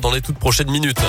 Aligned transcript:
dans 0.00 0.10
les 0.10 0.20
toutes 0.20 0.38
prochaines 0.38 0.70
minutes. 0.70 1.00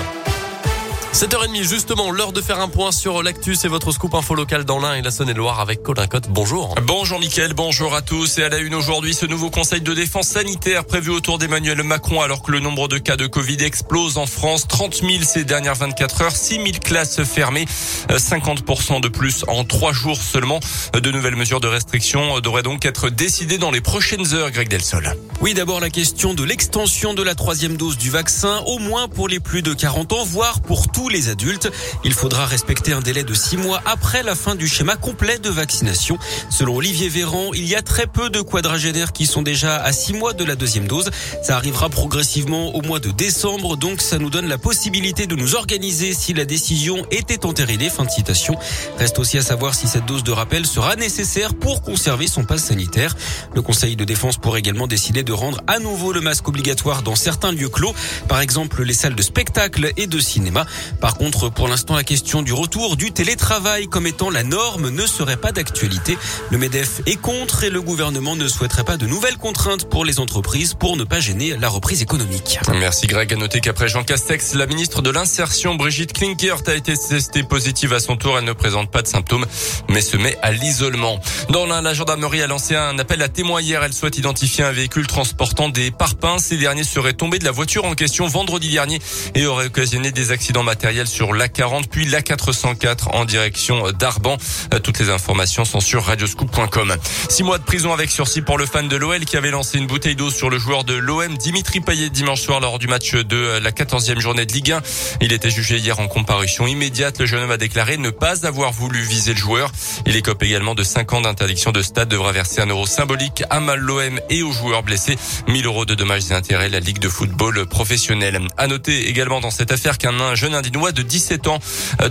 7h30 1.15 1.63
justement, 1.63 2.11
l'heure 2.11 2.33
de 2.33 2.41
faire 2.41 2.59
un 2.59 2.67
point 2.67 2.91
sur 2.91 3.23
l'actu, 3.23 3.55
c'est 3.55 3.69
votre 3.69 3.93
scoop 3.93 4.13
info 4.15 4.35
local 4.35 4.65
dans 4.65 4.79
l'Ain 4.79 4.95
et 4.95 5.01
la 5.01 5.11
Saône-et-Loire 5.11 5.61
avec 5.61 5.81
Colin 5.81 6.07
Cotte. 6.07 6.27
Bonjour. 6.27 6.75
Bonjour 6.83 7.19
Mickaël, 7.19 7.53
bonjour 7.53 7.95
à 7.95 8.01
tous 8.01 8.37
et 8.37 8.43
à 8.43 8.49
la 8.49 8.57
une 8.57 8.75
aujourd'hui 8.75 9.13
ce 9.13 9.25
nouveau 9.25 9.49
conseil 9.49 9.79
de 9.79 9.93
défense 9.93 10.27
sanitaire 10.27 10.83
prévu 10.83 11.11
autour 11.11 11.37
d'Emmanuel 11.37 11.83
Macron 11.83 12.19
alors 12.19 12.43
que 12.43 12.51
le 12.51 12.59
nombre 12.59 12.89
de 12.89 12.97
cas 12.97 13.15
de 13.15 13.27
Covid 13.27 13.63
explose 13.63 14.17
en 14.17 14.25
France. 14.25 14.67
30 14.67 14.95
000 14.95 15.23
ces 15.23 15.45
dernières 15.45 15.75
24 15.75 16.21
heures, 16.21 16.35
6 16.35 16.55
000 16.55 16.65
classes 16.83 17.23
fermées, 17.23 17.65
50% 18.09 18.99
de 18.99 19.07
plus 19.07 19.45
en 19.47 19.63
trois 19.63 19.93
jours 19.93 20.17
seulement. 20.21 20.59
De 21.01 21.11
nouvelles 21.11 21.37
mesures 21.37 21.61
de 21.61 21.69
restriction 21.69 22.41
devraient 22.41 22.61
donc 22.61 22.85
être 22.85 23.09
décidées 23.09 23.57
dans 23.57 23.71
les 23.71 23.79
prochaines 23.79 24.33
heures, 24.33 24.51
Greg 24.51 24.67
Delsol. 24.67 25.15
Oui, 25.39 25.53
d'abord 25.53 25.79
la 25.79 25.89
question 25.89 26.33
de 26.33 26.43
l'extension 26.43 27.13
de 27.13 27.23
la 27.23 27.35
troisième 27.35 27.77
dose 27.77 27.97
du 27.97 28.09
vaccin, 28.09 28.61
au 28.65 28.79
moins 28.79 29.07
pour 29.07 29.29
les 29.29 29.39
plus 29.39 29.61
de 29.61 29.73
40 29.73 30.11
ans, 30.11 30.25
voire 30.25 30.59
pour 30.59 30.91
tous 30.91 31.04
les 31.09 31.29
adultes. 31.29 31.71
Il 32.03 32.13
faudra 32.13 32.45
respecter 32.45 32.93
un 32.93 33.01
délai 33.01 33.23
de 33.23 33.33
six 33.33 33.57
mois 33.57 33.81
après 33.85 34.23
la 34.23 34.35
fin 34.35 34.55
du 34.55 34.67
schéma 34.67 34.95
complet 34.95 35.39
de 35.39 35.49
vaccination. 35.49 36.17
Selon 36.49 36.75
Olivier 36.75 37.09
Véran, 37.09 37.53
il 37.53 37.65
y 37.65 37.75
a 37.75 37.81
très 37.81 38.07
peu 38.07 38.29
de 38.29 38.41
quadragénaires 38.41 39.13
qui 39.13 39.25
sont 39.25 39.41
déjà 39.41 39.77
à 39.81 39.91
six 39.91 40.13
mois 40.13 40.33
de 40.33 40.43
la 40.43 40.55
deuxième 40.55 40.87
dose. 40.87 41.09
Ça 41.43 41.55
arrivera 41.55 41.89
progressivement 41.89 42.75
au 42.75 42.81
mois 42.81 42.99
de 42.99 43.11
décembre, 43.11 43.77
donc 43.77 44.01
ça 44.01 44.17
nous 44.17 44.29
donne 44.29 44.47
la 44.47 44.57
possibilité 44.57 45.27
de 45.27 45.35
nous 45.35 45.55
organiser 45.55 46.13
si 46.13 46.33
la 46.33 46.45
décision 46.45 47.05
était 47.11 47.45
entérinée. 47.45 47.89
Fin 47.89 48.05
de 48.05 48.09
citation. 48.09 48.55
Reste 48.97 49.19
aussi 49.19 49.37
à 49.37 49.41
savoir 49.41 49.75
si 49.75 49.87
cette 49.87 50.05
dose 50.05 50.23
de 50.23 50.31
rappel 50.31 50.65
sera 50.65 50.95
nécessaire 50.95 51.53
pour 51.53 51.81
conserver 51.81 52.27
son 52.27 52.43
passe 52.45 52.65
sanitaire. 52.65 53.15
Le 53.53 53.61
Conseil 53.61 53.95
de 53.95 54.03
défense 54.03 54.37
pourrait 54.37 54.59
également 54.59 54.87
décider 54.87 55.23
de 55.23 55.33
rendre 55.33 55.61
à 55.67 55.79
nouveau 55.79 56.13
le 56.13 56.21
masque 56.21 56.47
obligatoire 56.47 57.01
dans 57.01 57.15
certains 57.15 57.51
lieux 57.51 57.69
clos, 57.69 57.93
par 58.27 58.41
exemple 58.41 58.83
les 58.83 58.93
salles 58.93 59.15
de 59.15 59.21
spectacle 59.21 59.91
et 59.97 60.07
de 60.07 60.19
cinéma. 60.19 60.65
Par 60.99 61.15
contre, 61.15 61.49
pour 61.49 61.67
l'instant, 61.67 61.95
la 61.95 62.03
question 62.03 62.41
du 62.41 62.53
retour 62.53 62.97
du 62.97 63.11
télétravail 63.11 63.87
comme 63.87 64.07
étant 64.07 64.29
la 64.29 64.43
norme 64.43 64.89
ne 64.89 65.05
serait 65.05 65.37
pas 65.37 65.51
d'actualité. 65.51 66.17
Le 66.51 66.57
MEDEF 66.57 67.01
est 67.05 67.15
contre 67.15 67.63
et 67.63 67.69
le 67.69 67.81
gouvernement 67.81 68.35
ne 68.35 68.47
souhaiterait 68.47 68.83
pas 68.83 68.97
de 68.97 69.07
nouvelles 69.07 69.37
contraintes 69.37 69.89
pour 69.89 70.05
les 70.05 70.19
entreprises 70.19 70.73
pour 70.73 70.97
ne 70.97 71.03
pas 71.03 71.19
gêner 71.19 71.57
la 71.57 71.69
reprise 71.69 72.01
économique. 72.01 72.59
Merci 72.79 73.07
Greg. 73.07 73.33
À 73.33 73.35
noter 73.35 73.59
qu'après 73.59 73.87
Jean 73.87 74.03
Castex, 74.03 74.53
la 74.53 74.67
ministre 74.67 75.01
de 75.01 75.09
l'Insertion, 75.09 75.75
Brigitte 75.75 76.13
Klinkert, 76.13 76.61
a 76.67 76.75
été 76.75 76.93
testée 76.95 77.43
positive 77.43 77.93
à 77.93 77.99
son 77.99 78.15
tour. 78.15 78.37
Elle 78.37 78.45
ne 78.45 78.53
présente 78.53 78.91
pas 78.91 79.01
de 79.01 79.07
symptômes, 79.07 79.45
mais 79.89 80.01
se 80.01 80.17
met 80.17 80.37
à 80.41 80.51
l'isolement. 80.51 81.19
Dans 81.49 81.65
l'un, 81.65 81.81
la 81.81 81.93
gendarmerie 81.93 82.41
a 82.41 82.47
lancé 82.47 82.75
un 82.75 82.97
appel 82.99 83.21
à 83.21 83.27
témoins 83.27 83.61
hier. 83.61 83.83
Elle 83.83 83.93
souhaite 83.93 84.17
identifier 84.17 84.63
un 84.63 84.71
véhicule 84.71 85.07
transportant 85.07 85.69
des 85.69 85.91
parpaings. 85.91 86.39
Ces 86.39 86.57
derniers 86.57 86.83
seraient 86.83 87.13
tombés 87.13 87.39
de 87.39 87.45
la 87.45 87.51
voiture 87.51 87.85
en 87.85 87.95
question 87.95 88.27
vendredi 88.27 88.71
dernier 88.71 88.99
et 89.33 89.45
auraient 89.45 89.65
occasionné 89.65 90.11
des 90.11 90.31
accidents 90.31 90.63
matériels 90.63 90.74
sur 91.05 91.33
l'A40 91.33 91.87
puis 91.89 92.05
l'A404 92.05 93.09
en 93.13 93.25
direction 93.25 93.91
d'Arban. 93.91 94.37
Toutes 94.83 94.99
les 94.99 95.09
informations 95.09 95.65
sont 95.65 95.79
sur 95.79 96.03
radioscoop.com. 96.03 96.95
Six 97.29 97.43
mois 97.43 97.57
de 97.57 97.63
prison 97.63 97.93
avec 97.93 98.11
sursis 98.11 98.41
pour 98.41 98.57
le 98.57 98.65
fan 98.65 98.87
de 98.87 98.95
l'OL 98.95 99.25
qui 99.25 99.37
avait 99.37 99.51
lancé 99.51 99.77
une 99.77 99.87
bouteille 99.87 100.15
d'eau 100.15 100.29
sur 100.29 100.49
le 100.49 100.59
joueur 100.59 100.83
de 100.83 100.93
l'OM 100.93 101.37
Dimitri 101.37 101.79
Payet 101.79 102.09
dimanche 102.09 102.41
soir 102.41 102.59
lors 102.59 102.77
du 102.77 102.87
match 102.87 103.13
de 103.13 103.59
la 103.59 103.71
14e 103.71 104.19
journée 104.19 104.45
de 104.45 104.53
Ligue 104.53 104.73
1. 104.73 104.81
Il 105.21 105.33
était 105.33 105.49
jugé 105.49 105.77
hier 105.77 105.99
en 105.99 106.07
comparution 106.07 106.67
immédiate. 106.67 107.19
Le 107.19 107.25
jeune 107.25 107.43
homme 107.43 107.51
a 107.51 107.57
déclaré 107.57 107.97
ne 107.97 108.09
pas 108.09 108.45
avoir 108.45 108.71
voulu 108.71 109.01
viser 109.01 109.33
le 109.33 109.39
joueur. 109.39 109.71
Il 110.05 110.15
écope 110.15 110.43
également 110.43 110.75
de 110.75 110.83
5 110.83 111.13
ans 111.13 111.21
d'interdiction 111.21 111.71
de 111.71 111.81
stade, 111.81 112.09
devra 112.09 112.31
verser 112.31 112.61
un 112.61 112.67
euro 112.67 112.85
symbolique 112.85 113.43
à 113.49 113.59
mal 113.59 113.79
l'OM 113.79 114.19
et 114.29 114.43
aux 114.43 114.51
joueurs 114.51 114.83
blessés. 114.83 115.17
1000 115.47 115.65
euros 115.65 115.85
de 115.85 115.95
dommages 115.95 116.31
et 116.31 116.33
intérêts, 116.33 116.69
la 116.69 116.79
Ligue 116.79 116.99
de 116.99 117.09
football 117.09 117.65
professionnelle. 117.65 118.39
À 118.57 118.67
noter 118.67 119.09
également 119.09 119.39
dans 119.39 119.51
cette 119.51 119.71
affaire 119.71 119.97
qu'un 119.97 120.35
jeune 120.35 120.55
indinois 120.65 120.91
de 120.91 121.03
17 121.03 121.47
ans 121.47 121.59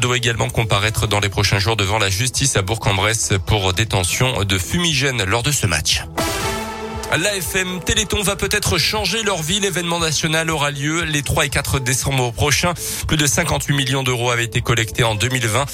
doit 0.00 0.16
également 0.16 0.48
comparaître 0.48 1.06
dans 1.08 1.18
les 1.18 1.28
prochains 1.28 1.58
jours 1.58 1.76
devant 1.76 1.98
la 1.98 2.08
justice 2.08 2.56
à 2.56 2.62
Bourg-en-Bresse 2.62 3.32
pour 3.46 3.72
détention 3.72 4.44
de 4.44 4.58
fumigène 4.58 5.24
lors 5.24 5.42
de 5.42 5.50
ce 5.50 5.66
match. 5.66 6.04
L'AFM 7.16 7.78
Téléthon 7.84 8.22
va 8.22 8.34
peut-être 8.34 8.76
changer 8.76 9.22
leur 9.22 9.40
vie. 9.40 9.60
L'événement 9.60 10.00
national 10.00 10.50
aura 10.50 10.72
lieu 10.72 11.04
les 11.04 11.22
3 11.22 11.46
et 11.46 11.48
4 11.48 11.78
décembre 11.78 12.32
prochains. 12.32 12.74
Plus 13.06 13.16
de 13.16 13.26
58 13.26 13.72
millions 13.72 14.02
d'euros 14.02 14.32
avaient 14.32 14.44
été 14.44 14.62
collectés 14.62 15.04
en 15.04 15.14
2020 15.14 15.64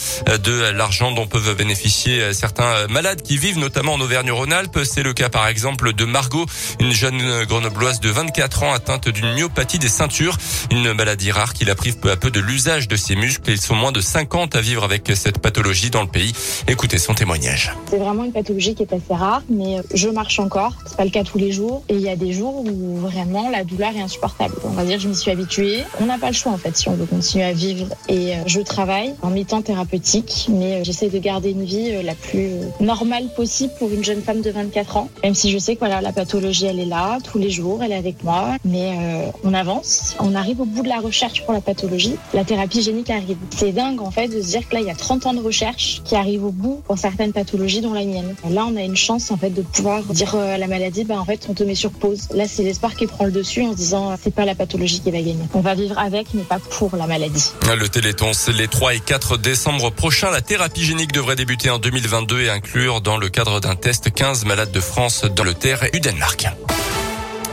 de 0.44 0.70
l'argent 0.72 1.12
dont 1.12 1.26
peuvent 1.26 1.56
bénéficier 1.56 2.34
certains 2.34 2.86
malades 2.88 3.22
qui 3.22 3.38
vivent 3.38 3.58
notamment 3.58 3.94
en 3.94 4.00
Auvergne-Rhône-Alpes. 4.00 4.80
C'est 4.84 5.02
le 5.02 5.14
cas 5.14 5.30
par 5.30 5.48
exemple 5.48 5.94
de 5.94 6.04
Margot, 6.04 6.44
une 6.78 6.92
jeune 6.92 7.44
grenobloise 7.44 8.00
de 8.00 8.10
24 8.10 8.62
ans 8.64 8.72
atteinte 8.74 9.08
d'une 9.08 9.32
myopathie 9.32 9.78
des 9.78 9.88
ceintures, 9.88 10.36
une 10.70 10.92
maladie 10.92 11.32
rare 11.32 11.54
qui 11.54 11.64
la 11.64 11.74
prive 11.74 11.98
peu 12.00 12.10
à 12.10 12.16
peu 12.16 12.30
de 12.30 12.40
l'usage 12.40 12.86
de 12.86 12.96
ses 12.96 13.16
muscles. 13.16 13.50
Ils 13.50 13.60
sont 13.60 13.74
moins 13.74 13.92
de 13.92 14.02
50 14.02 14.56
à 14.56 14.60
vivre 14.60 14.84
avec 14.84 15.10
cette 15.14 15.38
pathologie 15.38 15.88
dans 15.88 16.02
le 16.02 16.08
pays. 16.08 16.34
Écoutez 16.68 16.98
son 16.98 17.14
témoignage. 17.14 17.72
C'est 17.88 17.98
vraiment 17.98 18.24
une 18.24 18.32
pathologie 18.32 18.74
qui 18.74 18.82
est 18.82 18.92
assez 18.92 19.14
rare, 19.14 19.42
mais 19.48 19.78
je 19.94 20.08
marche 20.10 20.38
encore. 20.38 20.74
C'est 20.86 20.98
pas 20.98 21.04
le 21.04 21.10
cas 21.10 21.24
tous 21.30 21.38
les 21.38 21.52
jours. 21.52 21.82
Et 21.88 21.94
il 21.94 22.00
y 22.00 22.08
a 22.08 22.16
des 22.16 22.32
jours 22.32 22.64
où 22.64 22.96
vraiment 22.96 23.48
la 23.50 23.64
douleur 23.64 23.94
est 23.96 24.00
insupportable. 24.00 24.54
On 24.64 24.70
va 24.70 24.84
dire, 24.84 24.98
je 24.98 25.08
m'y 25.08 25.14
suis 25.14 25.30
habituée. 25.30 25.84
On 26.00 26.06
n'a 26.06 26.18
pas 26.18 26.28
le 26.28 26.34
choix 26.34 26.52
en 26.52 26.58
fait 26.58 26.76
si 26.76 26.88
on 26.88 26.94
veut 26.94 27.06
continuer 27.06 27.44
à 27.44 27.52
vivre. 27.52 27.86
Et 28.08 28.32
je 28.46 28.60
travaille 28.60 29.14
en 29.22 29.30
mi-temps 29.30 29.62
thérapeutique, 29.62 30.46
mais 30.48 30.84
j'essaie 30.84 31.08
de 31.08 31.18
garder 31.18 31.50
une 31.50 31.64
vie 31.64 32.02
la 32.02 32.14
plus 32.14 32.50
normale 32.80 33.28
possible 33.34 33.72
pour 33.78 33.90
une 33.90 34.04
jeune 34.04 34.22
femme 34.22 34.40
de 34.40 34.50
24 34.50 34.96
ans. 34.96 35.08
Même 35.22 35.34
si 35.34 35.50
je 35.50 35.58
sais 35.58 35.74
que 35.74 35.80
voilà, 35.80 36.00
la 36.00 36.12
pathologie, 36.12 36.66
elle 36.66 36.80
est 36.80 36.86
là 36.86 37.18
tous 37.22 37.38
les 37.38 37.50
jours, 37.50 37.82
elle 37.82 37.92
est 37.92 37.96
avec 37.96 38.22
moi. 38.24 38.56
Mais 38.64 38.96
euh, 38.98 39.30
on 39.44 39.54
avance, 39.54 40.16
on 40.18 40.34
arrive 40.34 40.60
au 40.60 40.64
bout 40.64 40.82
de 40.82 40.88
la 40.88 40.98
recherche 40.98 41.44
pour 41.44 41.52
la 41.52 41.60
pathologie. 41.60 42.16
La 42.34 42.44
thérapie 42.44 42.82
génique 42.82 43.10
arrive. 43.10 43.36
C'est 43.50 43.72
dingue 43.72 44.00
en 44.00 44.10
fait 44.10 44.28
de 44.28 44.40
se 44.40 44.48
dire 44.48 44.68
que 44.68 44.74
là, 44.74 44.80
il 44.80 44.86
y 44.86 44.90
a 44.90 44.94
30 44.94 45.26
ans 45.26 45.34
de 45.34 45.40
recherche 45.40 46.02
qui 46.04 46.16
arrivent 46.16 46.44
au 46.44 46.52
bout 46.52 46.82
pour 46.86 46.98
certaines 46.98 47.32
pathologies 47.32 47.80
dont 47.80 47.92
la 47.92 48.04
mienne. 48.04 48.34
Là, 48.48 48.66
on 48.68 48.76
a 48.76 48.82
une 48.82 48.96
chance 48.96 49.30
en 49.30 49.36
fait 49.36 49.50
de 49.50 49.62
pouvoir 49.62 50.02
dire 50.02 50.34
à 50.34 50.58
la 50.58 50.66
maladie, 50.66 51.04
ben, 51.04 51.19
en 51.20 51.24
fait, 51.24 51.46
on 51.48 51.54
te 51.54 51.62
met 51.62 51.74
sur 51.74 51.90
pause. 51.90 52.28
Là, 52.34 52.46
c'est 52.48 52.62
l'espoir 52.62 52.94
qui 52.94 53.06
prend 53.06 53.24
le 53.24 53.30
dessus 53.30 53.62
en 53.62 53.72
se 53.72 53.76
disant, 53.76 54.16
c'est 54.22 54.34
pas 54.34 54.44
la 54.44 54.54
pathologie 54.54 55.00
qui 55.00 55.10
va 55.10 55.18
gagner. 55.18 55.44
On 55.54 55.60
va 55.60 55.74
vivre 55.74 55.98
avec, 55.98 56.28
mais 56.34 56.42
pas 56.42 56.58
pour 56.58 56.96
la 56.96 57.06
maladie. 57.06 57.52
Le 57.78 57.88
Téléthon, 57.88 58.32
c'est 58.32 58.52
les 58.52 58.68
3 58.68 58.94
et 58.94 59.00
4 59.00 59.36
décembre 59.36 59.90
prochains. 59.90 60.30
La 60.30 60.40
thérapie 60.40 60.84
génique 60.84 61.12
devrait 61.12 61.36
débuter 61.36 61.70
en 61.70 61.78
2022 61.78 62.40
et 62.42 62.50
inclure 62.50 63.00
dans 63.00 63.18
le 63.18 63.28
cadre 63.28 63.60
d'un 63.60 63.76
test 63.76 64.12
15 64.12 64.44
malades 64.46 64.72
de 64.72 64.80
France 64.80 65.24
dans 65.36 65.44
le 65.44 65.54
Terre 65.54 65.84
et 65.84 65.90
du 65.90 66.00
Danemark. 66.00 66.48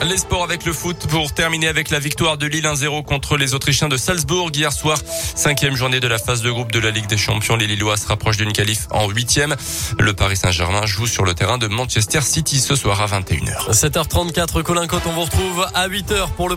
Les 0.06 0.18
sports 0.18 0.44
avec 0.44 0.64
le 0.64 0.74
foot 0.74 1.08
pour 1.10 1.34
terminer 1.34 1.68
avec 1.68 1.90
la 1.90 1.98
victoire 1.98 2.38
de 2.38 2.46
Lille 2.46 2.66
1-0 2.66 3.04
contre 3.04 3.36
les 3.36 3.56
Autrichiens 3.56 3.90
de 3.90 3.98
Salzbourg 3.98 4.52
hier 4.54 4.72
soir. 4.72 4.98
Cinquième 5.36 5.76
journée 5.76 6.00
de 6.00 6.08
la 6.08 6.20
phase 6.20 6.44
de 6.44 6.52
groupe 6.52 6.72
de 6.72 6.80
la 6.80 6.92
Ligue 6.92 7.08
des 7.08 7.18
Champions. 7.18 7.56
Les 7.56 7.66
Lillois 7.66 7.98
se 7.98 8.08
rapprochent 8.08 8.38
d'une 8.38 8.54
qualif 8.54 8.88
en 8.92 9.10
huitième. 9.10 9.56
Le 10.00 10.14
Paris 10.14 10.38
Saint-Germain 10.38 10.86
joue 10.86 11.08
sur 11.08 11.26
le 11.26 11.34
terrain 11.34 11.58
de 11.58 11.68
Manchester 11.68 12.22
City 12.22 12.60
ce 12.60 12.76
soir 12.76 13.02
à 13.02 13.08
21h. 13.08 13.72
7h34, 13.72 14.62
Colin 14.62 14.86
Cote, 14.86 15.04
on 15.08 15.14
vous 15.14 15.24
retrouve 15.24 15.68
à 15.74 15.90
8h 15.90 16.30
pour 16.38 16.48
le 16.48 16.56